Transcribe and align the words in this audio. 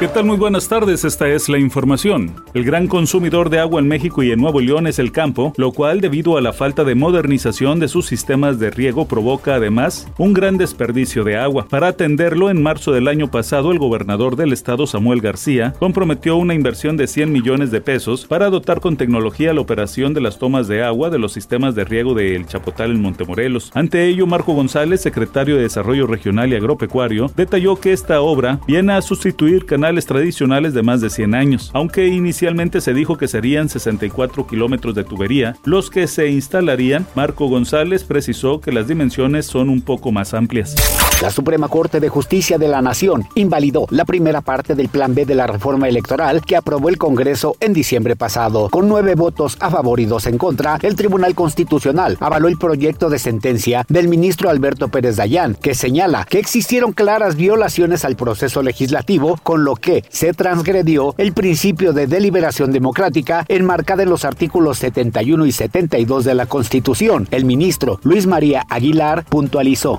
¿Qué 0.00 0.08
tal? 0.08 0.24
Muy 0.24 0.36
buenas 0.36 0.68
tardes, 0.68 1.04
esta 1.04 1.28
es 1.28 1.48
la 1.48 1.56
información. 1.56 2.34
El 2.52 2.64
gran 2.64 2.88
consumidor 2.88 3.48
de 3.48 3.60
agua 3.60 3.80
en 3.80 3.86
México 3.86 4.24
y 4.24 4.32
en 4.32 4.40
Nuevo 4.40 4.60
León 4.60 4.88
es 4.88 4.98
el 4.98 5.12
campo, 5.12 5.52
lo 5.56 5.70
cual 5.70 6.00
debido 6.00 6.36
a 6.36 6.40
la 6.40 6.52
falta 6.52 6.82
de 6.82 6.96
modernización 6.96 7.78
de 7.78 7.86
sus 7.86 8.06
sistemas 8.06 8.58
de 8.58 8.70
riego 8.70 9.06
provoca 9.06 9.54
además 9.54 10.08
un 10.18 10.34
gran 10.34 10.58
desperdicio 10.58 11.22
de 11.22 11.36
agua. 11.36 11.68
Para 11.70 11.86
atenderlo, 11.86 12.50
en 12.50 12.60
marzo 12.60 12.90
del 12.90 13.06
año 13.06 13.30
pasado 13.30 13.70
el 13.70 13.78
gobernador 13.78 14.34
del 14.34 14.52
estado 14.52 14.88
Samuel 14.88 15.20
García 15.20 15.74
comprometió 15.78 16.36
una 16.36 16.54
inversión 16.54 16.96
de 16.96 17.06
100 17.06 17.30
millones 17.30 17.70
de 17.70 17.80
pesos 17.80 18.26
para 18.26 18.50
dotar 18.50 18.80
con 18.80 18.96
tecnología 18.96 19.54
la 19.54 19.60
operación 19.60 20.12
de 20.12 20.22
las 20.22 20.40
tomas 20.40 20.66
de 20.66 20.82
agua 20.82 21.08
de 21.08 21.20
los 21.20 21.32
sistemas 21.32 21.76
de 21.76 21.84
riego 21.84 22.14
de 22.14 22.34
El 22.34 22.46
Chapotal 22.46 22.90
en 22.90 23.00
Montemorelos. 23.00 23.70
Ante 23.74 24.06
ello, 24.08 24.26
Marco 24.26 24.54
González, 24.54 25.00
secretario 25.02 25.54
de 25.54 25.62
Desarrollo 25.62 26.08
Regional 26.08 26.52
y 26.52 26.56
Agropecuario, 26.56 27.30
detalló 27.36 27.76
que 27.76 27.92
esta 27.92 28.20
obra 28.20 28.58
viene 28.66 28.92
a 28.92 29.00
sustituir 29.00 29.64
canales 29.66 29.83
tradicionales 30.06 30.72
de 30.72 30.82
más 30.82 31.00
de 31.00 31.10
100 31.10 31.34
años, 31.34 31.70
aunque 31.74 32.06
inicialmente 32.08 32.80
se 32.80 32.94
dijo 32.94 33.18
que 33.18 33.28
serían 33.28 33.68
64 33.68 34.46
kilómetros 34.46 34.94
de 34.94 35.04
tubería 35.04 35.56
los 35.64 35.90
que 35.90 36.06
se 36.06 36.28
instalarían, 36.28 37.06
Marco 37.14 37.48
González 37.48 38.04
precisó 38.04 38.60
que 38.60 38.72
las 38.72 38.88
dimensiones 38.88 39.46
son 39.46 39.68
un 39.68 39.82
poco 39.82 40.10
más 40.12 40.32
amplias. 40.34 40.74
La 41.24 41.30
Suprema 41.30 41.68
Corte 41.68 42.00
de 42.00 42.10
Justicia 42.10 42.58
de 42.58 42.68
la 42.68 42.82
Nación 42.82 43.26
invalidó 43.34 43.86
la 43.88 44.04
primera 44.04 44.42
parte 44.42 44.74
del 44.74 44.90
Plan 44.90 45.14
B 45.14 45.24
de 45.24 45.34
la 45.34 45.46
reforma 45.46 45.88
electoral 45.88 46.42
que 46.42 46.54
aprobó 46.54 46.90
el 46.90 46.98
Congreso 46.98 47.56
en 47.60 47.72
diciembre 47.72 48.14
pasado. 48.14 48.68
Con 48.68 48.90
nueve 48.90 49.14
votos 49.14 49.56
a 49.60 49.70
favor 49.70 50.00
y 50.00 50.04
dos 50.04 50.26
en 50.26 50.36
contra, 50.36 50.78
el 50.82 50.96
Tribunal 50.96 51.34
Constitucional 51.34 52.18
avaló 52.20 52.46
el 52.46 52.58
proyecto 52.58 53.08
de 53.08 53.18
sentencia 53.18 53.86
del 53.88 54.08
ministro 54.08 54.50
Alberto 54.50 54.88
Pérez 54.88 55.16
Dayán, 55.16 55.54
que 55.54 55.74
señala 55.74 56.26
que 56.28 56.38
existieron 56.38 56.92
claras 56.92 57.36
violaciones 57.36 58.04
al 58.04 58.16
proceso 58.16 58.62
legislativo, 58.62 59.38
con 59.42 59.64
lo 59.64 59.76
que 59.76 60.04
se 60.10 60.34
transgredió 60.34 61.14
el 61.16 61.32
principio 61.32 61.94
de 61.94 62.06
deliberación 62.06 62.70
democrática 62.70 63.46
enmarcada 63.48 64.02
en 64.02 64.10
los 64.10 64.26
artículos 64.26 64.76
71 64.76 65.46
y 65.46 65.52
72 65.52 66.26
de 66.26 66.34
la 66.34 66.44
Constitución. 66.44 67.28
El 67.30 67.46
ministro 67.46 67.98
Luis 68.02 68.26
María 68.26 68.66
Aguilar 68.68 69.24
puntualizó. 69.24 69.96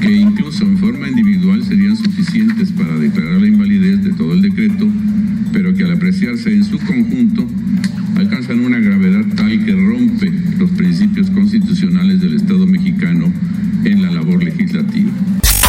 Que 0.00 0.12
incluso 0.12 0.64
en 0.64 0.78
forma 0.78 1.08
individual 1.08 1.62
serían 1.64 1.96
suficientes 1.96 2.72
para 2.72 2.98
declarar 2.98 3.40
la 3.40 3.46
invalidez 3.46 4.02
de 4.02 4.12
todo 4.12 4.32
el 4.32 4.42
decreto, 4.42 4.88
pero 5.52 5.74
que 5.74 5.84
al 5.84 5.92
apreciarse 5.92 6.52
en 6.52 6.64
su 6.64 6.78
conjunto 6.78 7.21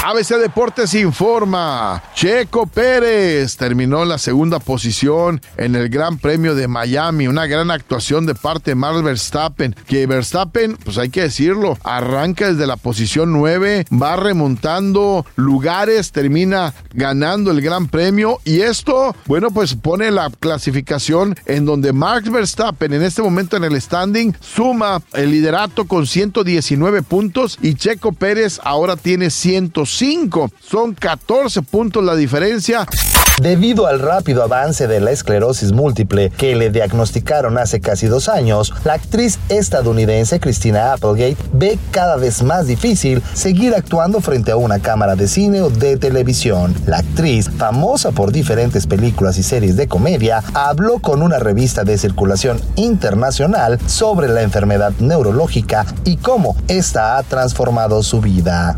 ABC 0.05 0.35
Deportes 0.35 0.95
informa. 0.95 2.03
Checo 2.13 2.67
Pérez 2.67 3.55
terminó 3.55 4.03
la 4.03 4.17
segunda 4.17 4.59
posición 4.59 5.39
en 5.55 5.75
el 5.75 5.87
Gran 5.87 6.17
Premio 6.17 6.55
de 6.55 6.67
Miami. 6.67 7.29
Una 7.29 7.45
gran 7.45 7.71
actuación 7.71 8.25
de 8.25 8.35
parte 8.35 8.71
de 8.71 8.75
Max 8.75 9.01
Verstappen. 9.01 9.73
Que 9.87 10.05
Verstappen, 10.05 10.75
pues 10.75 10.97
hay 10.97 11.09
que 11.09 11.21
decirlo, 11.21 11.77
arranca 11.85 12.51
desde 12.51 12.67
la 12.67 12.75
posición 12.75 13.31
9, 13.31 13.85
va 13.93 14.17
remontando 14.17 15.25
lugares, 15.37 16.11
termina 16.11 16.73
ganando 16.93 17.51
el 17.51 17.61
Gran 17.61 17.87
Premio. 17.87 18.41
Y 18.43 18.59
esto, 18.59 19.15
bueno, 19.25 19.51
pues 19.51 19.75
pone 19.75 20.11
la 20.11 20.29
clasificación 20.37 21.37
en 21.45 21.63
donde 21.63 21.93
Max 21.93 22.29
Verstappen 22.29 22.91
en 22.91 23.03
este 23.03 23.21
momento 23.21 23.55
en 23.55 23.63
el 23.63 23.81
standing 23.81 24.35
suma 24.41 25.01
el 25.13 25.31
liderato 25.31 25.85
con 25.85 26.07
119 26.07 27.03
puntos 27.03 27.57
y 27.61 27.75
Checo 27.75 28.11
Pérez 28.11 28.59
ahora 28.65 28.97
tiene 28.97 29.29
105 29.29 29.92
son 30.59 30.95
14 30.95 31.61
puntos 31.61 32.03
la 32.03 32.15
diferencia. 32.15 32.87
Debido 33.41 33.87
al 33.87 33.99
rápido 33.99 34.43
avance 34.43 34.87
de 34.87 34.99
la 34.99 35.11
esclerosis 35.11 35.71
múltiple 35.71 36.29
que 36.31 36.55
le 36.55 36.69
diagnosticaron 36.69 37.57
hace 37.57 37.79
casi 37.79 38.07
dos 38.07 38.27
años, 38.27 38.73
la 38.85 38.93
actriz 38.93 39.39
estadounidense 39.49 40.39
Christina 40.39 40.93
Applegate 40.93 41.37
ve 41.51 41.77
cada 41.91 42.15
vez 42.15 42.41
más 42.43 42.67
difícil 42.67 43.21
seguir 43.33 43.75
actuando 43.75 44.19
frente 44.19 44.51
a 44.51 44.55
una 44.55 44.79
cámara 44.79 45.15
de 45.15 45.27
cine 45.27 45.61
o 45.61 45.69
de 45.69 45.97
televisión. 45.97 46.75
La 46.85 46.97
actriz, 46.97 47.49
famosa 47.49 48.11
por 48.11 48.31
diferentes 48.31 48.87
películas 48.87 49.37
y 49.37 49.43
series 49.43 49.77
de 49.77 49.87
comedia, 49.87 50.43
habló 50.53 50.99
con 50.99 51.21
una 51.21 51.39
revista 51.39 51.83
de 51.83 51.97
circulación 51.97 52.59
internacional 52.75 53.79
sobre 53.87 54.27
la 54.27 54.41
enfermedad 54.41 54.93
neurológica 54.99 55.85
y 56.03 56.17
cómo 56.17 56.55
esta 56.67 57.17
ha 57.17 57.23
transformado 57.23 58.01
su 58.03 58.21
vida. 58.21 58.77